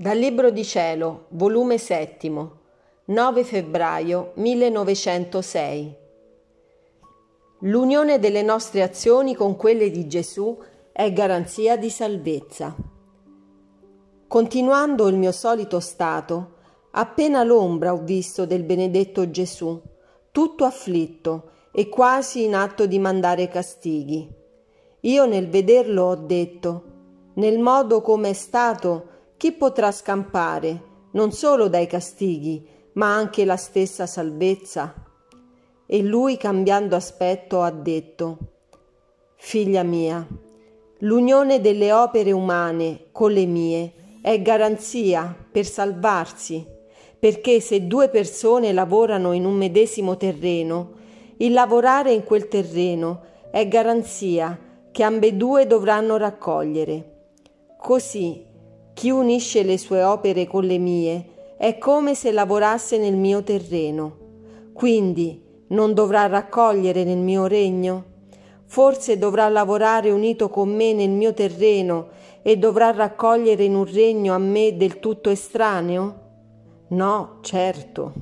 [0.00, 2.60] Dal Libro di Cielo, volume settimo,
[3.04, 5.94] 9 febbraio 1906.
[7.58, 10.56] L'unione delle nostre azioni con quelle di Gesù
[10.90, 12.74] è garanzia di salvezza.
[14.26, 16.52] Continuando il mio solito stato,
[16.92, 19.78] appena l'ombra ho visto del benedetto Gesù,
[20.32, 24.26] tutto afflitto e quasi in atto di mandare castighi.
[25.00, 26.84] Io nel vederlo ho detto,
[27.34, 29.09] nel modo come è stato,
[29.40, 32.62] chi potrà scampare non solo dai castighi,
[32.92, 34.92] ma anche la stessa salvezza?
[35.86, 38.36] E lui, cambiando aspetto, ha detto,
[39.36, 40.26] Figlia mia,
[40.98, 46.62] l'unione delle opere umane con le mie è garanzia per salvarsi,
[47.18, 50.90] perché se due persone lavorano in un medesimo terreno,
[51.38, 54.58] il lavorare in quel terreno è garanzia
[54.92, 57.30] che ambedue dovranno raccogliere.
[57.78, 58.48] Così
[59.00, 64.18] chi unisce le sue opere con le mie è come se lavorasse nel mio terreno.
[64.74, 68.04] Quindi non dovrà raccogliere nel mio regno?
[68.66, 72.08] Forse dovrà lavorare unito con me nel mio terreno
[72.42, 76.20] e dovrà raccogliere in un regno a me del tutto estraneo?
[76.88, 78.12] No, certo.